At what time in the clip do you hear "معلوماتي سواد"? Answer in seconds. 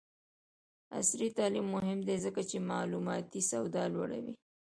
2.69-3.75